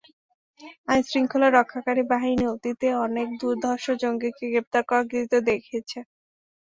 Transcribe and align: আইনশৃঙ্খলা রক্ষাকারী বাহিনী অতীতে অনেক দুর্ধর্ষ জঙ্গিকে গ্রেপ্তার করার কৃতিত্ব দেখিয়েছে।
আইনশৃঙ্খলা 0.87 1.47
রক্ষাকারী 1.49 2.03
বাহিনী 2.11 2.45
অতীতে 2.53 2.87
অনেক 3.05 3.27
দুর্ধর্ষ 3.41 3.85
জঙ্গিকে 4.01 4.45
গ্রেপ্তার 4.51 4.83
করার 4.89 5.05
কৃতিত্ব 5.09 5.35
দেখিয়েছে। 5.49 5.99